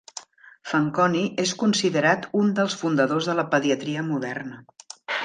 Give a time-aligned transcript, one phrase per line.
[0.69, 4.59] Fanconi és considerat un dels fundadors de la pediatria moderna.